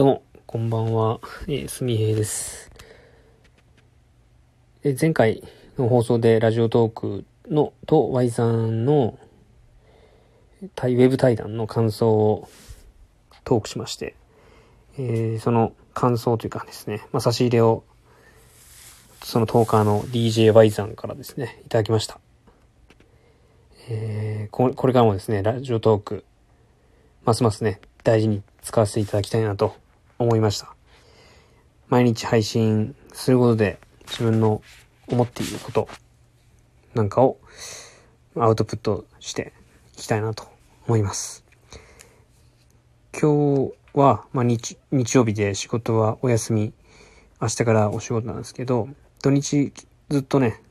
[0.00, 1.20] どうも、こんばんは。
[1.46, 2.70] えー、すみへいです。
[4.82, 5.44] え前回
[5.76, 9.18] の放送でラジオトークのと Y さんの
[10.74, 12.48] 対ウェブ対談の感想を
[13.44, 14.16] トークしまして、
[14.96, 17.84] えーその感想というかですね、まあ、差し入れを
[19.22, 22.18] そのトーカーの DJY さんからですね、いただきました。
[23.90, 26.24] えーここれからもですね、ラジオトーク、
[27.26, 29.74] ますますね、大事に使わせていただきたいなと
[30.20, 30.74] 思いました。
[31.88, 34.62] 毎日配信することで自分の
[35.08, 35.88] 思っていること
[36.94, 37.38] なんかを
[38.36, 39.52] アウトプットして
[39.94, 40.44] いきたいなと
[40.86, 41.44] 思います。
[43.18, 46.72] 今日は、まあ、日、日曜日で仕事はお休み、
[47.40, 48.88] 明日からお仕事なんですけど、
[49.22, 49.72] 土日
[50.10, 50.62] ずっとね、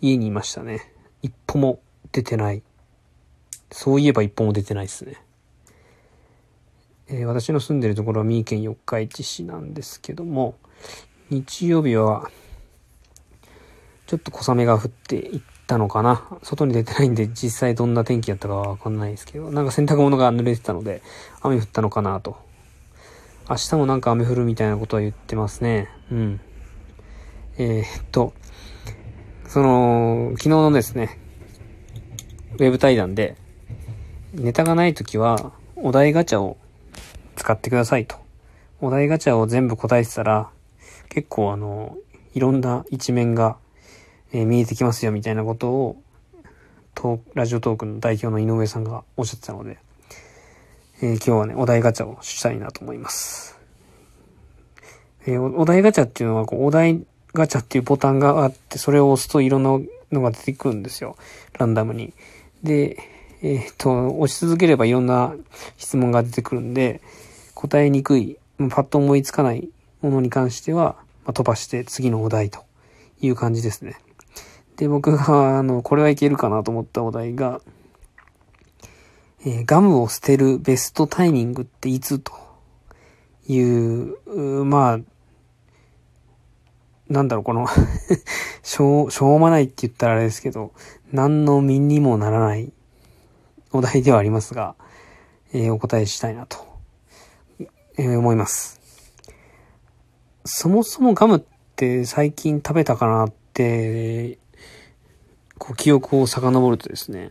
[0.00, 0.92] 家にいましたね。
[1.22, 1.80] 一歩も
[2.12, 2.62] 出てない。
[3.70, 5.23] そういえば一歩も出てないですね。
[7.08, 10.54] えー私の住んでるところは三重県四日市市なんですけども、
[11.30, 12.30] 日曜日は、
[14.06, 16.38] ちょっと小雨が降っていったのかな。
[16.42, 21.02] 外に出てないんで実際どんな天気だったかはわかんないですけど、なんか洗濯物が濡れてたので、
[21.42, 22.36] 雨降ったのかなと。
[23.48, 25.88] 明日もなんか雨降るみたいなことは言ってますね。
[26.10, 26.40] うん。
[27.58, 28.32] えーっと、
[29.46, 31.18] その、昨日のですね、
[32.54, 33.36] ウェブ対談で、
[34.32, 36.56] ネタがないときは、お題ガチャを
[37.36, 38.16] 使ってくださいと。
[38.80, 40.50] お題ガチャを全部答えてたら、
[41.08, 41.96] 結構あの、
[42.34, 43.56] いろんな一面が、
[44.32, 46.02] えー見えてきますよみたいなことを、
[46.94, 49.78] トーラジオトークの代表の井上さんがおっしゃってたので、
[51.00, 53.58] えー今日はね、お題ガチャをしたいなと思います。
[55.26, 59.78] えーおお題ガチャっていうのは、こう、お題ガチャっていうボタンがあって、それを押すといろんな
[60.12, 61.16] のが出てくるんですよ。
[61.58, 62.12] ランダムに。
[62.62, 62.98] で、
[63.42, 65.34] えっ、と、押し続ければいろんな
[65.76, 67.00] 質問が出てくるんで、
[67.64, 69.70] 答えにくい、パッと思いつかない
[70.02, 72.62] ものに関しては、まあ、飛ばして次のお題と
[73.22, 73.96] いう感じですね。
[74.76, 77.62] で、僕が、あの、これはいけるかなと思ったお題が、
[79.46, 82.32] えーガムを捨てるベストタイミングっていつと
[83.48, 84.98] いう、うまあ、
[87.08, 87.66] なんだろう、この
[88.62, 90.72] しょう、しょうもないって言ったらあれですけど、
[91.12, 92.70] 何の身にもならない
[93.72, 94.74] お題ではありますが、
[95.54, 96.73] えーお答えしたいなと、
[97.96, 98.80] えー思います。
[100.44, 101.42] そもそもガムっ
[101.76, 104.38] て最近食べたかなって、
[105.58, 107.30] こう記憶を遡るとですね、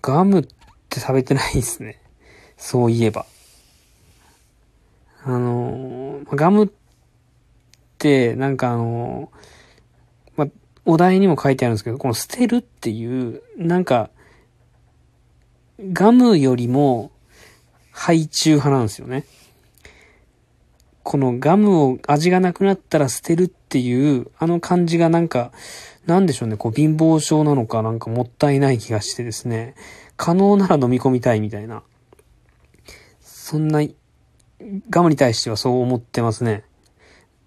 [0.00, 0.42] ガムっ
[0.88, 2.00] て食べてないですね。
[2.56, 3.26] そういえば。
[5.24, 6.68] あの、ガムっ
[7.98, 9.32] て、なんかあの、
[10.36, 10.46] ま、
[10.86, 14.10] お題にも書いてあるんですけど、この捨てるっていう、なんか、
[15.92, 17.10] ガムよりも、
[18.00, 19.26] ハイチュウ派なんですよね。
[21.02, 25.52] このガムを味がなくなったら捨てるっていう、あの感じがなんか、
[26.06, 29.74] なんでしょうね、こう貧乏症なのかなんかもったいない気がしてですね、
[30.16, 31.82] 可能なら飲み込みたいみたいな。
[33.20, 33.86] そんな、
[34.88, 36.64] ガムに対してはそう思ってますね。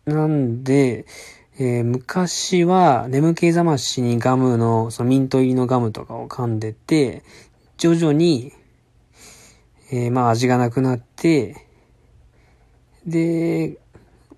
[0.06, 1.08] なんで、
[1.58, 7.24] えー昔は眠気覚ましにガムの、そのミント入りのガムとかを噛んでて、
[7.78, 8.54] 徐々に、
[9.96, 11.56] えーまあ味がなくなって、
[13.06, 13.78] で、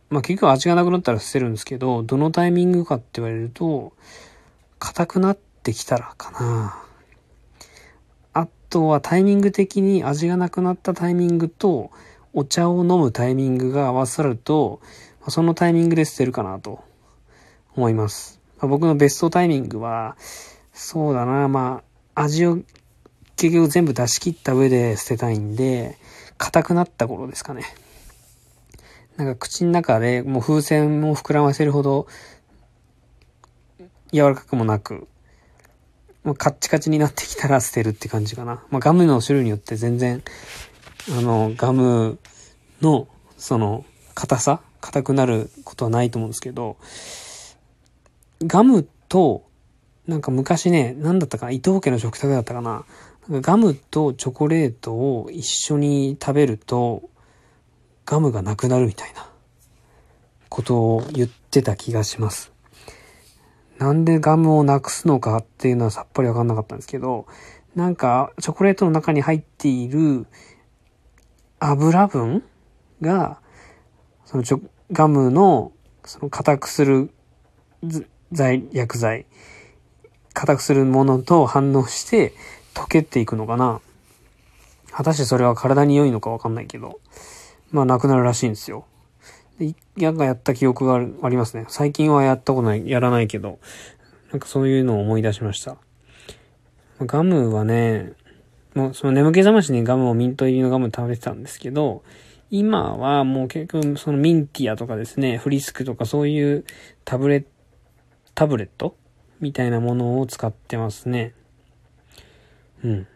[0.09, 3.93] まあ結局味がなくなったら捨てるんですけど、どのタイミングかって言われると、
[4.79, 6.83] 硬くなってきたらかな。
[8.33, 11.89] あとはタイミング的に味がなくなったタイミングと、
[12.33, 14.81] お茶を飲むタイミングが合わさると、
[15.29, 16.83] そのタイミングで捨てるかなと
[17.77, 18.41] 思います。
[18.57, 20.17] まあ僕のベストタイミングは、
[20.73, 21.81] そうだな、ま
[22.13, 22.59] あ、味を
[23.35, 25.97] 結局全部出し切った上で捨てたいんで、
[26.37, 27.63] 硬くなった頃ですかね。
[29.17, 32.07] なんか口の中でもう風船を膨らませるほど
[34.11, 35.07] 柔らかくもなく、
[36.23, 38.63] もうカッチカチになってきたら 捨てるって感じかな。
[38.69, 40.23] まあガムの種類によって全然、
[41.11, 42.17] あの、ガム
[42.81, 43.07] の、
[43.37, 46.77] その、硬さ硬くなることはないと思うんですけど、
[48.41, 49.43] ガムと、
[50.07, 52.85] なんか昔ね、なんだったかな伊藤家の食卓だったかな
[53.27, 57.09] なんかガムとチョコレートを一緒に食べると、
[58.05, 59.27] ガムがなくなるみたいな
[60.49, 62.51] ことを言ってた気がします。
[63.79, 67.25] なんでガムをなくすのかっていうのはさっぱりわかんなかったんですけど、
[67.75, 70.27] なんかチョコレートの中に入っている
[71.59, 72.43] 油分
[73.01, 73.39] が、
[74.25, 74.61] そのチョ
[74.91, 75.71] ガムの
[76.05, 77.09] その硬くする、
[78.71, 79.25] 薬剤、
[80.35, 82.33] 硬くするものと反応して
[82.75, 83.81] 溶けていくのかな
[84.91, 86.99] 果たしてそれは体に良いのかわかんないけど、
[87.71, 88.85] まあ、なくなるらしいんですよ。
[89.59, 91.65] で、なんかやった記憶があるありますね。
[91.69, 93.59] 最近はやったことない、やらないけど、
[94.31, 95.77] なんかそういうのを思い出しました。
[97.01, 98.13] ガムはね、
[98.73, 102.03] もうその眠気覚ましにガムをミント入りのガム食べてたんですけど、
[102.51, 106.65] 今はもう結局そのミンティアとかですね、フリスクとかそういう
[107.05, 107.47] タブレット、
[108.33, 108.95] タブレット
[109.39, 111.33] みたいなものを使ってますね。
[112.83, 113.07] うん。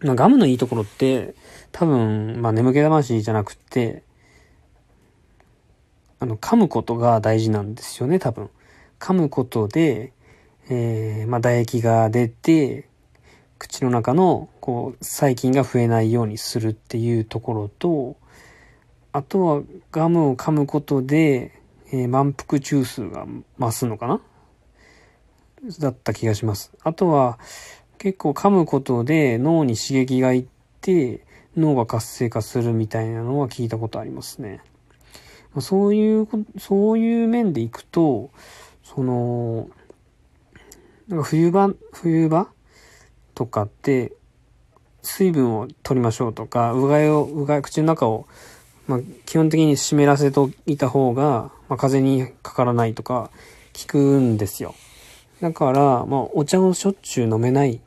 [0.00, 1.34] まあ、ガムのいいところって、
[1.72, 4.02] 多分、まあ、眠気覚ましじゃなくて、
[6.18, 8.50] あの、噛むことが大事なんですよね、多分。
[8.98, 10.12] 噛むことで、
[10.68, 12.88] えー、まあ、唾液が出て、
[13.58, 18.16] 口の中の、こう、細菌が増えないようにするっていうところと、
[19.12, 21.52] あとはガムを噛むことで、
[21.90, 23.26] えー、満腹中枢が
[23.58, 24.20] 増すのかな
[25.80, 26.72] だった気がします。
[26.82, 27.38] あとは、
[27.98, 30.46] 結構噛むことで脳に刺激がいっ
[30.80, 31.24] て、
[31.56, 34.60] 脳が活性化するみたいなのは聞いたことありますね。
[35.60, 38.30] そういう、そういう面でいくと、
[38.84, 39.68] その、
[41.08, 42.48] なんか冬場、冬場
[43.34, 44.12] とかって、
[45.02, 48.26] 水分を取りましょうとか、うがいを、うがい、口の中を、
[48.86, 53.30] まあ、基本的に湿らせといた方が、まあ、風にかからないとか、
[53.72, 54.74] 聞くんですよ。
[55.40, 57.80] だから、まあ、お茶をしょっちゅう飲めない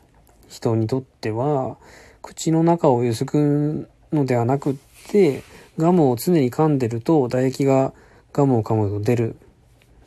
[0.48, 1.78] 人にとっては、
[2.22, 4.76] 口の中をゆすくのではなくっ
[5.08, 5.42] て、
[5.78, 7.94] ガムを常に噛んでると唾液が
[8.34, 9.36] ガムを噛むと出る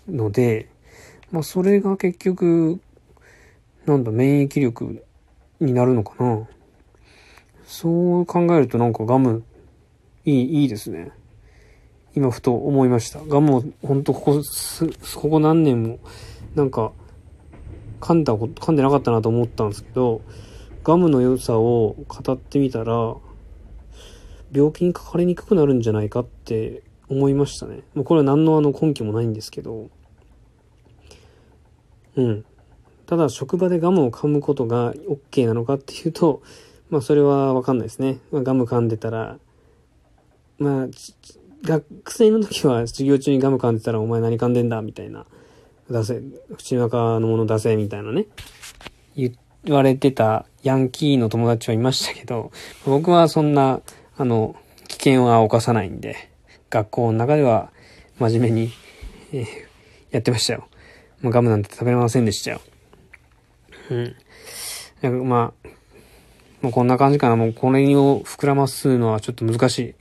[0.09, 0.69] ので、
[1.31, 2.81] まあそれが結局、
[3.87, 5.05] なんだ、免疫力
[5.61, 6.47] になるのかな。
[7.65, 9.43] そう考えるとなんかガム、
[10.25, 11.11] いい、いいですね。
[12.15, 13.21] 今ふと思いました。
[13.21, 14.43] ガムをほんとここ、
[15.17, 15.99] ここ何年も、
[16.55, 16.93] なんか、
[18.02, 20.22] 噛んだこと、噛んでなかったなと思ったんですけど、
[20.82, 23.14] ガムの良さを語ってみたら、
[24.50, 27.82] 病気にかかりにくくなるんじゃないかって思いましたね。
[27.94, 29.88] もうこれは何のあの根拠もないんですけど。
[32.16, 32.44] うん。
[33.06, 36.43] ただ職場でガムを噛むことが OK なのかっていうと、
[36.90, 38.19] まあそれはわかんないですね。
[38.32, 39.38] まあ、ガム噛んでたら、
[40.58, 40.88] まあ、
[41.62, 45.25] 学生の時は授業中にガム噛んでたらお前何噛んでんだみたいな。
[45.93, 46.23] 出せ、
[46.56, 48.27] 口の中のもの出せみたいなね。
[49.15, 49.33] 言
[49.69, 52.50] われてたヤンキーの友達はいましたけど、
[52.85, 53.81] 僕はそんな
[54.17, 54.56] あの、
[54.89, 56.31] 危険は犯さないんで、
[56.71, 57.73] 学校の中では
[58.19, 58.73] 真面目に、
[59.33, 59.47] えー、
[60.11, 60.69] やってましたよ。
[61.23, 62.61] まあ、ガムなんて食べれませんでしたよ。
[63.91, 63.94] う
[65.05, 65.29] ん。
[65.29, 65.69] まあ、
[66.61, 67.37] もうこんな感じかな。
[67.37, 69.94] もうこれを膨らますのはちょっと難しい。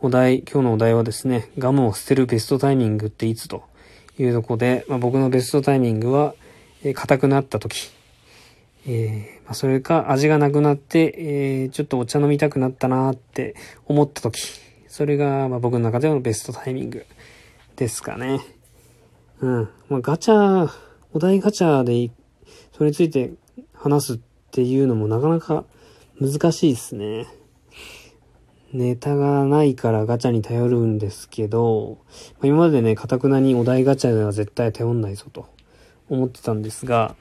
[0.00, 3.62] お題、今日のお題はですね、ガムを捨てるベストタイミングっていつと
[4.18, 6.34] いうとこで、まあ、僕のベストタイミングは、
[6.84, 7.90] えー、硬くなった時。
[8.86, 13.54] えー、まあ、それか味がなくなって、えー、ちょっとお茶飲みたくなったなって
[13.86, 14.40] 思った時、
[14.88, 17.06] それが、まあ、僕の中でのベストタイミング
[17.76, 18.40] ですかね。
[19.40, 19.68] うん。
[19.88, 20.68] まあ、ガチャ、
[21.12, 22.10] お題ガチャで、
[22.72, 23.32] それについて
[23.74, 24.18] 話すっ
[24.50, 25.64] ていうのもなかなか
[26.20, 27.26] 難しいですね。
[28.72, 31.98] ネタがないからガチャに頼るんですけど、
[32.40, 35.46] ま、今までね、かたくなにお題ガチャでは絶対頼んないぞと
[36.08, 37.14] 思ってたんですが、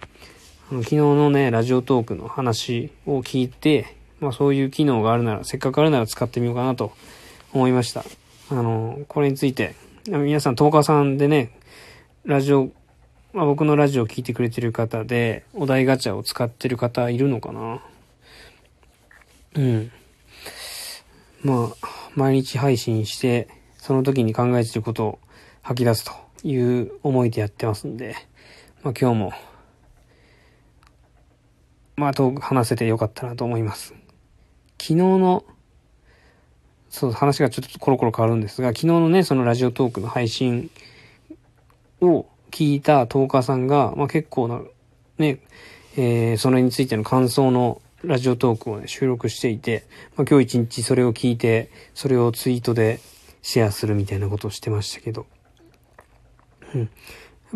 [0.70, 6.94] 昨日のね、ラジオトークの話を聞いて、まあそういう機能があるなら、せっかくあるなら使ってみようかなと
[7.52, 8.06] 思いました。
[8.50, 9.76] あの、これについて、
[10.08, 11.52] 皆さん10日さんでね、
[12.24, 12.72] ラジオ、
[13.34, 17.82] まあ僕のラジオを聞いてくれてる方で、お題ガチャを使ってる方いるのかな？
[19.56, 19.92] うん。
[21.44, 25.20] まあ、毎日配信して、その時に考えてることを
[25.62, 26.12] 吐き出すと
[26.44, 28.16] いう思いでやってますんで、
[28.84, 29.34] まあ今日も
[32.02, 33.94] まあ、と話せてよかったなと思います。
[34.80, 35.46] 昨日の、
[36.90, 40.72] そう、話がちょっとコロコロ変わるんですが、昨日のね、そのラジオトークの配信
[42.02, 44.62] を聞いたトーカーさんが、まあ結構な、
[45.20, 45.42] ね、
[45.96, 53.00] えー、それについての感想のラジオトークをね、収録していて、まあ今日一日それを聞いて、それをツイートで
[53.44, 55.28] シェアするみたいなことをしてましたけど、
[56.74, 56.82] うん。
[56.82, 56.90] やっ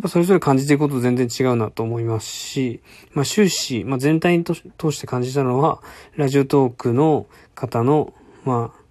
[0.01, 2.81] ぱそれぞれ感じていること全然違うなと思いますし、
[3.13, 5.81] まあ終始、まあ全体に通して感じたのは、
[6.15, 7.25] ラジオトークの
[7.55, 8.81] 方の、まあ、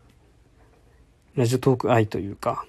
[1.36, 2.64] ラジオトーク愛というか、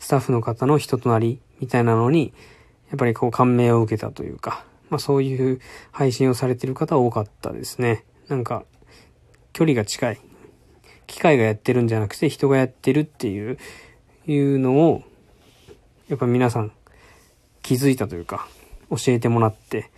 [0.00, 2.32] スタッフの方の人となりみたいなのに、
[2.88, 5.60] やっぱりこう感銘を受けたというか、まあそういう
[5.90, 8.04] 配信をされてる方多かったですね。
[8.28, 8.62] なんか、
[9.52, 10.20] 距離が近い。
[11.08, 13.58] 機械がやってるんじゃなくて人がやってるっていう、
[14.28, 15.02] いうのを、
[16.06, 16.70] やっぱ皆さん
[17.60, 18.46] 気づいたというか、
[18.88, 19.90] 教えてもらって、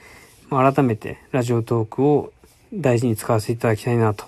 [0.49, 2.33] まあ、改めてラジオトークを
[2.73, 4.25] 大事に使わせていただきたいなと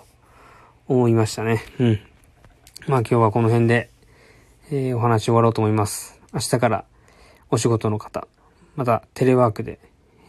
[0.86, 1.64] 思いましたね。
[1.80, 2.00] うん。
[2.88, 3.88] まあ今日はこの辺で、
[4.70, 6.20] えー、お話終わろうと思います。
[6.34, 6.84] 明日から
[7.50, 8.28] お仕事の方、
[8.76, 9.87] またテレワークで、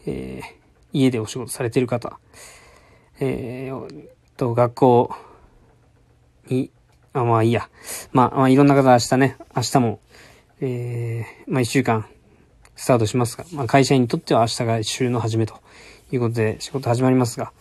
[0.09, 0.45] えー、
[0.91, 2.19] 家でお仕事されてる方、
[3.19, 5.15] えー、と、学校
[6.47, 6.71] に、
[7.13, 7.69] あ、まあいいや。
[8.11, 9.99] まあ、まあいろんな方明日ね、明日も、
[10.61, 12.07] えー、まあ一週間
[12.75, 15.55] スタートしますが、まあ会社員にとっては明日が週の初めと
[16.11, 17.51] いうことで仕事始まりますが、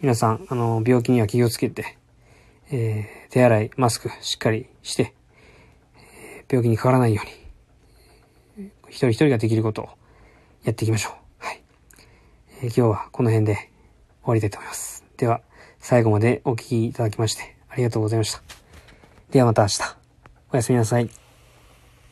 [0.00, 1.98] 皆さん、あの、病気には気をつけて、
[2.70, 5.14] えー、手洗い、マスクしっかりして、
[6.48, 7.22] 病気にかからないよ
[8.56, 9.88] うに、一人一人ができることを
[10.64, 11.27] やっていきましょう。
[12.60, 13.70] え、今日はこの辺で終
[14.24, 15.04] わりたいと思います。
[15.16, 15.42] では、
[15.78, 18.42] 最後までお聴きいただきましてありがとうございました。
[19.30, 19.80] ではまた明日。
[20.52, 21.27] おやすみなさい。